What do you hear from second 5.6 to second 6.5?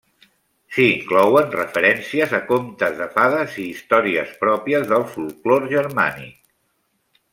germànic.